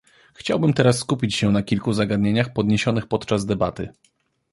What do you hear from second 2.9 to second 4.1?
podczas debaty